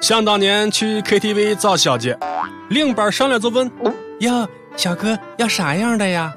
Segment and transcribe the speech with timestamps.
[0.00, 2.18] 想当年去 KTV 找小姐，
[2.68, 3.70] 领班上来就问
[4.20, 4.46] ：“哟，
[4.76, 6.32] 小哥要啥样的呀？”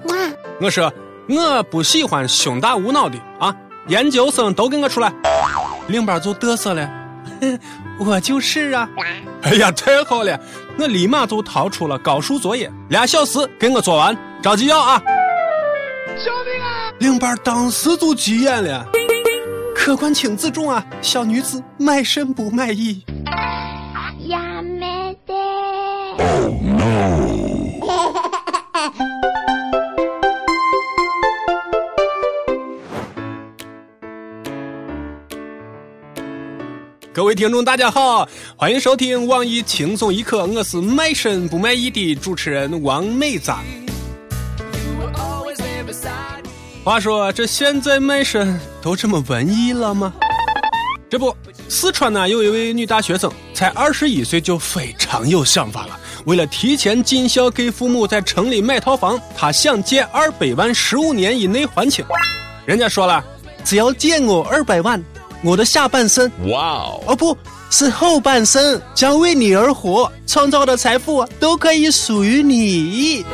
[0.61, 0.91] 我说
[1.27, 3.53] ：“我不喜欢胸大无脑的啊，
[3.87, 5.11] 研究生都给我出来。”
[5.87, 6.89] 领班就嘚瑟了
[7.99, 8.89] ：“我就是啊！”
[9.43, 10.39] 哎呀，太好了！
[10.79, 15.01] 我立马就掏出了高数作业，俩小时给我做完，着急要啊！
[16.25, 16.91] 救命啊！
[16.99, 18.85] 领班当时就急眼了
[19.87, 23.01] ：“客官请自重啊，小女子卖身不卖艺。”
[37.13, 38.27] 各位听众，大家好，
[38.57, 43.59] 欢迎收听网易轻松一刻，我是卖身不卖艺的主持人王美赞。
[46.87, 50.13] 话说，这现在卖身都这么文艺了吗？
[51.09, 51.35] 这不，
[51.67, 55.99] 四川呢有一位女大学生，才二十一岁就非常有想法了。
[56.27, 62.05] 为了提前尽孝，给父母在城里买套房，她想借二百万，十五年以内还清。
[62.65, 63.21] 人家说了，
[63.65, 65.03] 只要借我二百万，
[65.43, 67.37] 我的下半生，哇哦，哦不
[67.69, 73.25] 是后半生，将为你而活，创造的财富都可以属于你。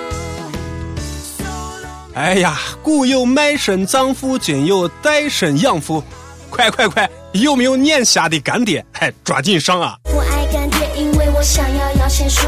[2.15, 6.03] 哎呀，古有卖身葬父，今有带身养父，
[6.49, 7.09] 快快快！
[7.31, 8.85] 有没有眼瞎的干爹？
[8.99, 9.95] 哎抓紧上啊！
[10.13, 12.47] 我爱干爹，因为我想要摇钱树。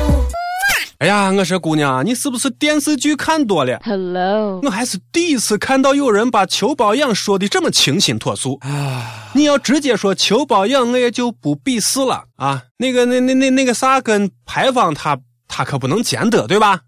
[1.00, 9.32] 哎呀，我说姑娘，你是不是电视剧看多了？Hello，我还是第一次看到有人把求包养说的这么清新脱俗啊！
[9.34, 12.62] 你要直接说求包养，我也就不鄙视了啊。
[12.78, 16.82] 那个、那、那、那、那个啥，跟牌坊他他可不能兼得，对吧？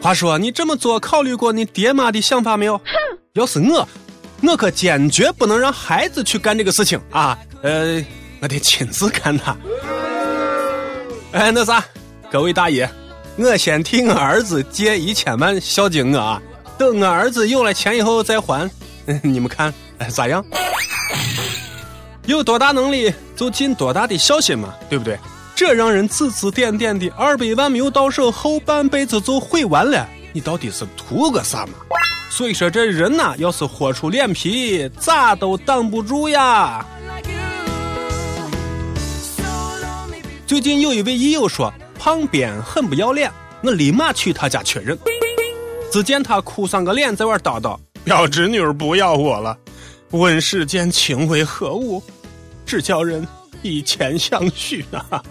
[0.00, 2.78] 话说，你这么做考虑过你爹妈的想法没有？
[2.78, 2.84] 哼，
[3.34, 3.86] 要是我。
[4.40, 7.36] 我可坚决不能让孩子去干这个事情啊！
[7.60, 8.00] 呃，
[8.40, 9.56] 我得亲自干他。
[11.32, 11.84] 哎，那啥，
[12.30, 12.88] 各位大爷，
[13.36, 16.40] 我先替我儿子借一千万孝敬我啊，
[16.78, 18.70] 等我儿子有了钱以后再还。
[19.22, 19.74] 你们看
[20.08, 20.44] 咋样？
[22.26, 25.18] 有多大能力就尽多大的孝心嘛，对不对？
[25.58, 30.08] 这让人指指点点的，二百万没有到手，后半辈子就毁完了。
[30.32, 31.72] 你到底是图个啥嘛？
[32.30, 36.86] 所以说，这人呐，要是豁出脸皮，咋都挡不住呀。
[40.46, 43.28] 最近有一位益友说，胖边很不要脸，
[43.64, 44.96] 我立马去他家确认。
[45.90, 49.58] 只见他哭丧个脸，在外叨叨：“表侄女不要我了，
[50.10, 52.00] 问世间情为何物，
[52.64, 53.26] 只叫人
[53.62, 55.22] 以钱相许啊！”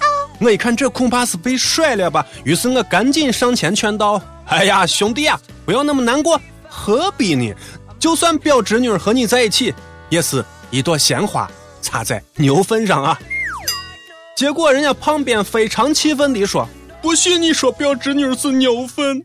[0.40, 7.52] 我一看，这恐怕是被甩了吧，于是我赶紧上前劝道：“哎呀，兄弟啊！”不要那么难过，何必呢？
[7.98, 9.74] 就算表侄女和你在一起，
[10.08, 11.50] 也是一朵鲜花
[11.82, 13.20] 插在牛粪上啊！
[14.34, 16.66] 结果人家旁边非常气愤地说
[17.02, 19.22] ：“不许你说表侄女是牛粪！”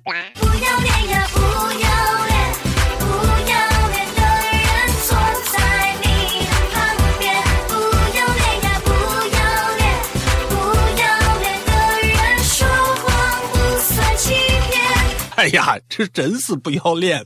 [15.45, 15.77] 哎呀！
[15.87, 17.23] 这真是不要脸！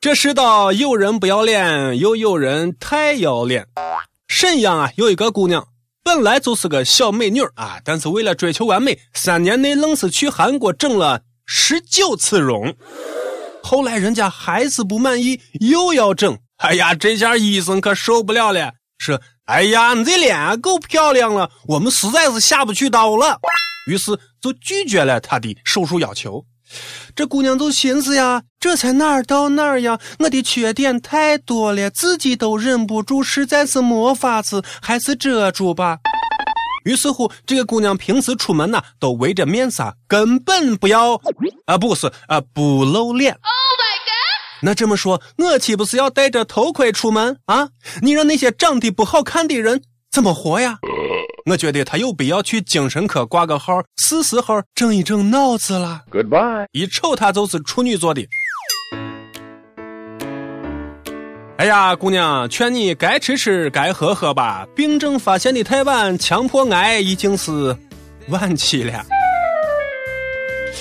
[0.00, 3.68] 这世道有人不要脸，又有人太要脸。
[4.26, 5.68] 沈阳啊，有一个姑娘，
[6.02, 12.74] 本来就是个小美女啊，但是为了追求完美，三年内愣是去韩国整了十九次容。
[13.62, 16.36] 后来人家还是不满意，又要整。
[16.56, 23.38] 哎呀，这下医生可受不了了，说：“哎呀，你这脸够漂亮了，我们实在是下不去刀了。”
[23.86, 26.44] 于是就拒绝了他的手术要求。
[27.14, 29.98] 这姑娘就寻思呀，这才哪儿到哪儿呀？
[30.20, 35.98] 我的缺点太多了，自己都忍不住，实在是没法子，还是遮住吧。
[36.84, 41.14] 于是乎，这个姑娘平时出门呐，都围着面纱，根本不要
[41.66, 43.32] 啊，不是啊，不露脸。
[43.32, 44.62] Oh my god！
[44.62, 47.68] 那这么说，我岂不是要戴着头盔出门啊？
[48.00, 49.82] 你让那些长得不好看的人
[50.18, 50.76] 怎么活呀？
[51.46, 56.02] 我觉得他有必要去精神科挂个号，是时候整一整脑子了。
[56.10, 58.26] Goodbye，一瞅他就是处女座的。
[61.58, 64.66] 哎呀，姑娘，劝你该吃吃，该喝喝吧。
[64.74, 67.76] 病症发现的太晚，强迫癌已经是
[68.28, 69.00] 晚期了。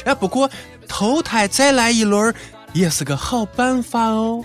[0.06, 0.50] 哎，不过
[0.88, 2.34] 投胎再来一轮
[2.74, 4.44] 也是个好办法哦。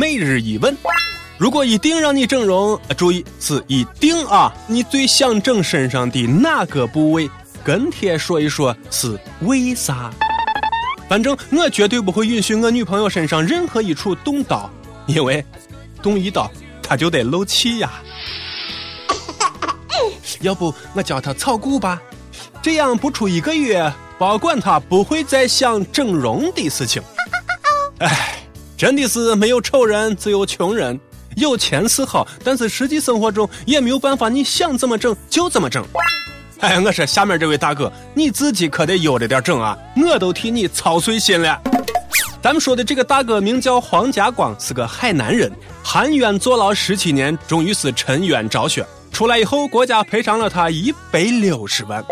[0.00, 0.74] 每日一问。
[1.36, 4.50] 如果一定让你整容，注意是一定啊！
[4.66, 7.28] 你最想整身上的哪个部位？
[7.62, 10.10] 跟帖说一说是为啥？
[11.06, 14.70] 反正我绝对不会允许我女朋友身上任何一处动刀，
[15.04, 15.44] 因为
[16.02, 16.50] 动一刀
[16.82, 17.92] 她就得漏气呀。
[20.40, 22.00] 要不我教她炒股吧，
[22.62, 27.02] 这样不出一个月，保管她不会再想整容的事情。
[28.00, 28.39] 哎，
[28.80, 30.98] 真的是没有丑人，只有穷人。
[31.36, 35.84] 有钱是好，但是实际生活中也没有办法，你想怎么整就怎么整。
[36.60, 41.60] 哎，我说下面这位大哥，你自己可得悠着点整啊，我都替你操碎心了。
[42.42, 45.52] 咱们说的这个大哥名叫黄家光，是个海南人，
[45.82, 48.82] 含冤坐牢十七年，终于是沉冤昭雪。
[49.12, 52.02] 出来以后，国家赔偿了他一百六十万。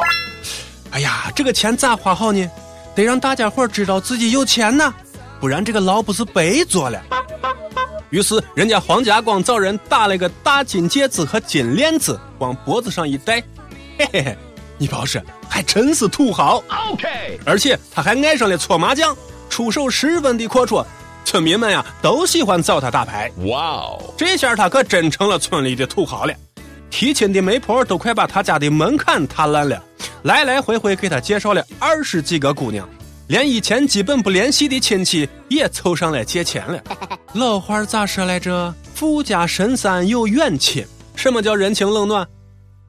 [0.91, 2.47] 哎呀，这个钱咋花好呢？
[2.95, 4.93] 得让大家伙知道自己有钱呐，
[5.41, 7.01] 不然这个牢不是白坐了。
[8.11, 13.43] 于是，人家黄家光找人打了个大金戒指和金链子，往脖子上一戴，
[13.99, 14.39] 嘿嘿嘿，
[14.79, 16.63] 你不要说，还真是土豪。
[16.93, 19.15] OK，而且他还爱上了搓麻将，
[19.51, 20.85] 出手十分的阔绰，
[21.25, 23.31] 村民们呀都喜欢找他打牌。
[23.47, 26.33] 哇哦，这下他可真成了村里的土豪了，
[26.89, 29.85] 提亲的媒婆都快把他家的门槛踏烂了，
[30.23, 32.89] 来来回回给他介绍了二十几个姑娘。
[33.29, 36.83] 连以前基本不联系的亲戚也凑上来借钱了。
[37.35, 38.75] 老话咋说来着？
[38.95, 40.85] 富家深山有远亲。
[41.15, 42.27] 什么叫人情冷暖？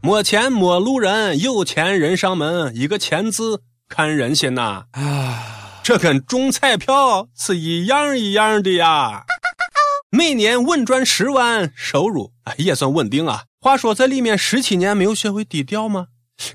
[0.01, 2.73] 没钱没路人，有钱人上门。
[2.75, 4.85] 一个钱字看人心呐。
[4.93, 9.23] 啊，这跟中彩票是一样一样的呀。
[10.09, 13.43] 每年稳赚十万，收入哎也算稳定啊。
[13.59, 16.07] 话说在里面十七年没有学会低调吗？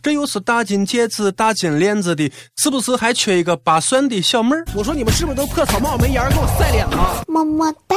[0.02, 4.64] 这又是大金戒指、大金链子的，是不是还缺一个扒蒜的小妹儿？
[4.75, 7.22] 我说你们是不是都破草帽没檐给我晒脸啊？
[7.26, 7.96] 么么哒！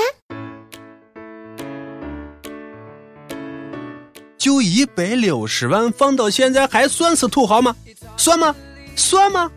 [4.38, 7.76] 就一百六十万，放到现在还算是土豪吗？
[8.16, 8.56] 算吗？
[8.96, 9.52] 算吗？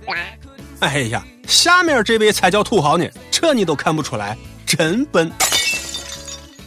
[0.81, 5.31] 哎呀，下面这位才叫土豪呢，这你都看不出来，真笨。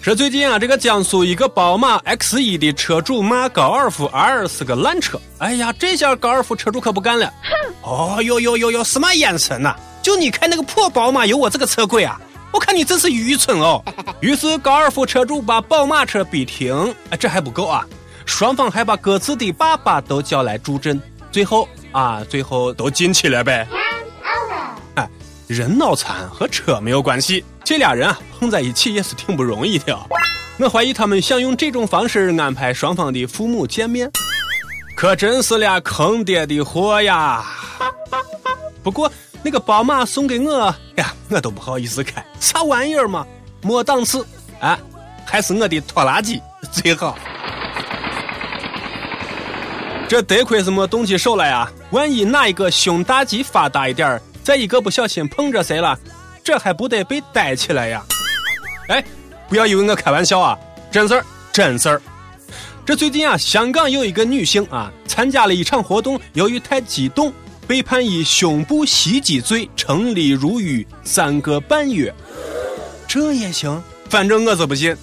[0.04, 5.18] 说最近啊，这个江苏一个宝马 X 一的车主骂高尔夫 R 是个烂车。
[5.38, 7.32] 哎呀，这下高尔夫车主可不干了。
[7.84, 9.74] 哦哟哟哟哟，什么眼神呐？
[10.02, 12.20] 就你开那个破宝马有我这个车贵啊？
[12.52, 13.82] 我看你真是愚蠢哦。
[14.20, 16.94] 于是高尔夫车主把宝马车逼停。
[17.10, 17.88] 哎，这还不够啊，
[18.26, 21.02] 双方还把各自的爸爸都叫来助阵。
[21.32, 23.66] 最后啊，最后都进去了呗。
[25.48, 27.44] 人脑残和车没有关系。
[27.64, 29.98] 这俩人啊，碰在一起也是挺不容易的。
[30.60, 34.12] 我怀疑他们想用这种方式安排双方的父母见面，
[34.96, 37.44] 可真是俩坑爹的货呀！
[38.84, 39.12] 不过
[39.42, 43.26] 那个宝马送给我呀，我都不好意思开，啥玩意儿嘛，
[43.62, 44.26] 没档次
[44.60, 44.78] 啊！
[45.26, 46.42] 还是我的拖拉机
[46.72, 47.18] 最好。
[50.08, 51.72] 这得亏是没动起手来啊！
[51.92, 55.98] 万一哪一个胸大肌发达一点儿再一个不小心碰着谁了？
[56.44, 58.04] 这还不得被逮起来呀？
[58.90, 59.04] 哎，
[59.48, 60.60] 不要以为我开玩笑啊，
[60.92, 62.02] 真事儿，真事儿。
[62.86, 67.32] 这最近啊，香港有一个女性啊，参加了一场活动，由于太激动，
[67.66, 72.14] 被判以胸部袭击罪，成立入狱三个半月。
[73.08, 73.82] 这也行？
[74.10, 74.94] 反正我是不信，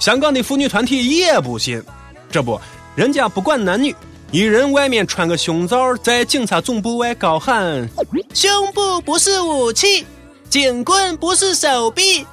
[0.00, 1.80] 香港的妇女团体也不信。
[2.28, 2.60] 这不，
[2.96, 3.94] 人家不管男女，
[4.32, 7.86] 一人外面穿个胸罩，在警察总部外高喊
[8.32, 10.06] ：“胸部不是武器。”
[10.48, 12.26] 警棍不是手臂，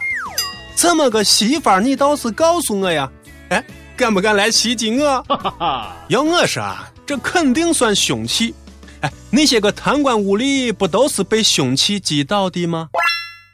[0.78, 3.12] 这么个戏法你倒是告诉我呀！
[3.50, 3.62] 哎，
[3.98, 5.26] 敢不敢来袭击我？
[6.08, 8.56] 要我说啊，这肯定算凶器。
[9.02, 12.88] 哎，那些个贪官污吏不都是被凶器击倒的吗？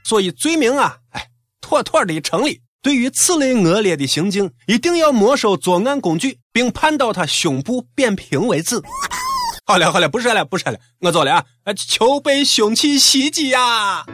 [0.03, 1.27] 所以罪名啊，哎，
[1.61, 2.61] 妥妥的成立。
[2.85, 8.79] 对于此类恶劣的行径，一定要没收作案工具，并判到他胸部扁平为止。
[9.65, 11.43] 好了好了，不说了不说了，我走了啊！
[11.75, 14.05] 求被凶器袭击呀！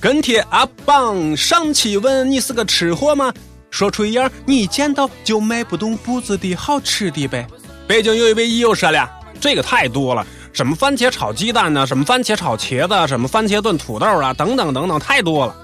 [0.00, 3.34] 跟帖阿棒上期问你是个吃货吗？
[3.72, 7.44] 说出一样你见到就迈不动步子的好吃的呗。
[7.88, 11.86] 北京有一位益友说了，这个太多了，什么番茄炒鸡蛋呢？
[11.86, 13.08] 什么番茄炒茄子？
[13.08, 14.34] 什么番茄炖土豆啊？
[14.34, 15.56] 等等等等，太多了。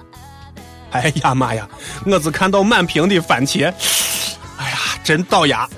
[0.93, 1.69] 哎呀妈呀，
[2.07, 3.73] 我只看到满屏的番茄，
[4.57, 5.69] 哎呀，真倒牙。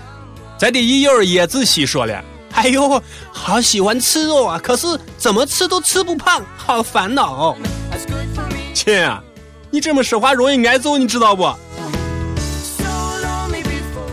[0.57, 3.02] 咱的益友叶子熙说了，哎呦，
[3.33, 4.87] 好喜欢吃肉啊，可是
[5.19, 7.57] 怎么吃都吃不胖，好烦恼。
[8.73, 9.21] 亲啊，
[9.71, 11.52] 你这么说话容易挨揍，你知道不？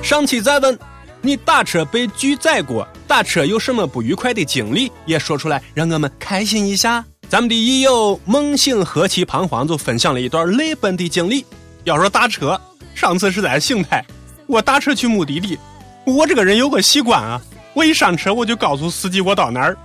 [0.02, 0.80] 上期再问
[1.22, 7.04] 你打车被拒载过，打车有什么不愉快的经历，也说出来，让我们开心一下。
[7.30, 11.46] 咱们的益友梦醒何其彷徨，就分享了一段泪奔的经历。
[11.86, 12.60] 要说打车，
[12.94, 14.06] 上次是在邢台，
[14.46, 15.58] 我打车去目的地，
[16.06, 17.42] 我这个人有个习惯啊，
[17.74, 19.78] 我一上车我就告诉司机我到哪儿，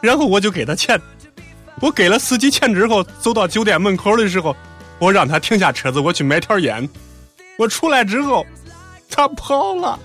[0.00, 0.98] 然后我就给他钱。
[1.80, 4.56] 我给了司机钱之后，走到酒店门口的时候，
[4.98, 6.88] 我让他停下车子，我去买条烟。
[7.58, 8.46] 我出来之后，
[9.10, 9.98] 他跑了。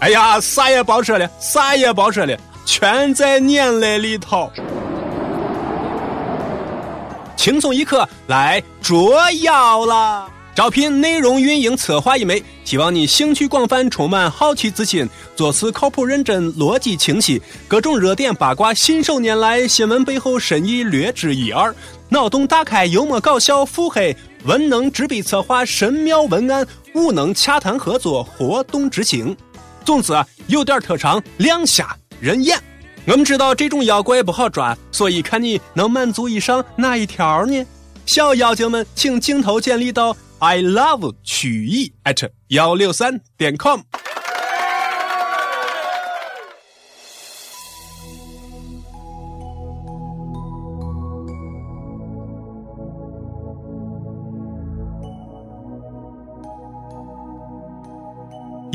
[0.00, 4.50] 哎呀，啥也别说了，啥也别说了，全在眼来里头。
[7.36, 10.30] 轻松一刻来捉妖了。
[10.54, 21.72] 招聘内容运营策划一枚，希望你兴趣广泛，充满好奇之心，做事靠谱认真，逻辑清晰，各种热点八卦信手拈来，新闻背后深意略知一二，
[22.08, 29.36] 脑洞大开，幽默搞笑，腹黑，文能执笔策划神妙文案，武能洽谈合作，活动执行。
[29.88, 30.12] 总之，
[30.48, 32.62] 有点特长，两下人眼。
[33.06, 37.64] 我们知道这种妖怪不好抓，所以看你能满足以上哪一条呢？
[38.04, 40.14] 小妖精们，请镜头建立到。
[40.40, 43.80] I love 曲艺 at 幺六三点 com。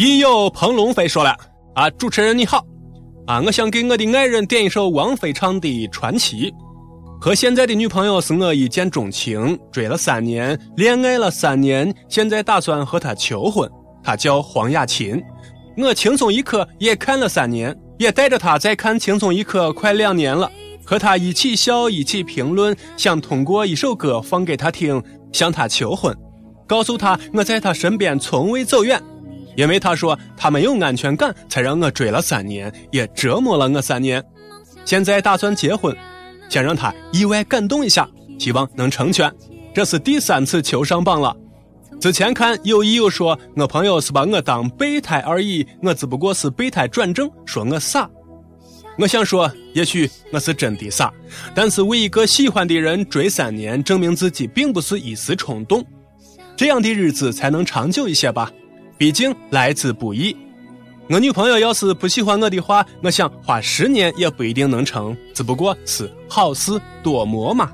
[0.03, 1.33] 已有彭龙飞说了
[1.75, 2.65] 啊，主持人你好
[3.25, 6.51] 啊，我想给我的爱人点一首王菲唱的《传奇》。
[7.21, 13.69] 和现在的女朋友是我一见钟情，追了三年，恋爱了三年，现在打算和她求婚。
[14.03, 15.23] 她叫黄雅琴，
[15.77, 20.51] 我轻松一刻也看了三年，也带着她在看轻松一刻快两年了，
[20.83, 26.13] 和她一起笑，一起评论，想通过一首歌放给她听，向她求婚，
[26.67, 29.01] 告诉她我在她身边从未走远，
[29.55, 34.23] 因为他说他没有安全感，才让我追了三年，也折磨了我三年，
[34.85, 35.95] 现在打算结婚。
[36.49, 38.07] 想让他意外感动一下，
[38.37, 39.31] 希望能成全。
[39.73, 41.35] 这是第三次求上榜了。
[41.99, 48.07] 之前看有意有说，我朋友是把我当备胎而已，我只不过是备胎转正，说我傻。
[48.99, 51.11] 我想说，也许我是真的傻，
[51.55, 55.83] 但是为一个喜欢的人追三年，证明自己并不是一时冲动，
[56.55, 58.51] 这样的日子才能长久一些吧。
[58.97, 60.35] 毕竟来之不易。
[61.09, 67.71] 我女朋友要是不喜欢我的话，我想花十年也不一定能成，只不过是好事多磨嘛。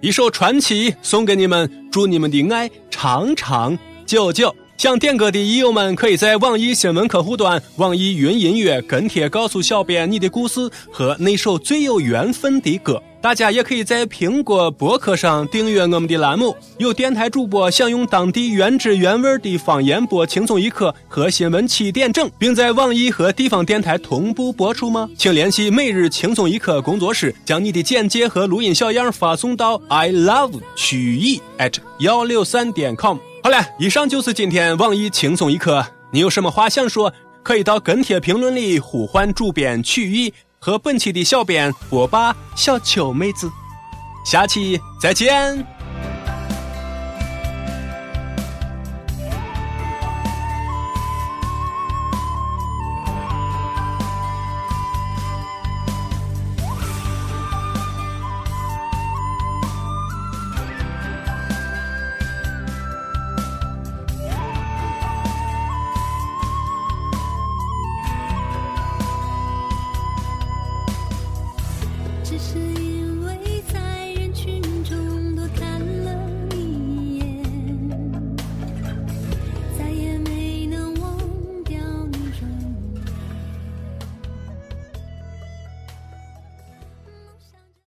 [0.00, 4.54] 一首传奇送给你们，祝你们的爱长长久久。
[4.82, 13.00] 想点歌的益友们，可以在网易新闻客户端、网易云音乐跟帖告诉小编你的故事和那首最有缘分的歌。
[13.20, 16.56] 大家也可以在苹果播客上订阅我们的栏目。
[16.78, 25.08] 有电台主播想用当地原汁原味的方言播《轻松一刻》和新闻七点整，并在网易和地方电台同步播出吗？
[25.16, 33.18] 请联系每日轻松一刻工作室，将你的简介和录音小样发送到 i love 曲艺 at 幺六三点 com。
[33.42, 35.84] 好了，以上就是今天网易轻松一刻。
[36.12, 40.32] 你有什么话想说，可以到跟帖评论里呼唤主编曲艺。
[40.60, 43.50] 和本期的小编波霸小秋妹子，
[44.24, 45.71] 下期再见。